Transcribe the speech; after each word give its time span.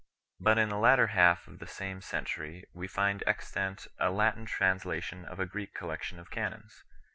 But 0.39 0.57
in 0.57 0.69
the 0.69 0.79
latter 0.79 1.05
half 1.13 1.47
of 1.47 1.59
the 1.59 1.67
same 1.67 2.01
century 2.01 2.65
we 2.73 2.87
find 2.87 3.23
extant 3.27 3.85
a 3.99 4.09
Latin 4.09 4.47
translation 4.47 5.25
of 5.25 5.39
a 5.39 5.45
Greek 5.45 5.75
collection 5.75 6.17
of 6.17 6.31
canons 6.31 6.83
4 6.89 6.99